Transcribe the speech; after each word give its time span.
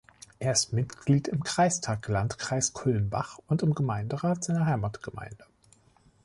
Er 0.39 0.53
ist 0.53 0.73
Mitglied 0.73 1.27
im 1.27 1.43
Kreistag 1.43 2.07
Landkreis 2.07 2.73
Kulmbach 2.73 3.37
und 3.45 3.61
im 3.61 3.75
Gemeinderat 3.75 4.43
seiner 4.43 4.65
Heimatgemeinde. 4.65 5.45